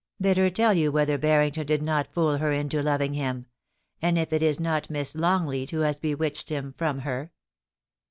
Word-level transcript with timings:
*Bid 0.19 0.37
her 0.37 0.49
tell 0.49 0.73
you 0.73 0.91
whether 0.91 1.19
Barrington 1.19 1.67
did 1.67 1.83
not 1.83 2.11
fool 2.11 2.37
her 2.37 2.51
into 2.51 2.81
loving 2.81 3.13
him; 3.13 3.45
and 4.01 4.17
if 4.17 4.33
it 4.33 4.41
is 4.41 4.59
not 4.59 4.89
Miss 4.89 5.13
Longleat 5.13 5.69
who 5.69 5.81
has 5.81 5.99
bewitched 5.99 6.49
him 6.49 6.73
from 6.75 7.01
her 7.01 7.31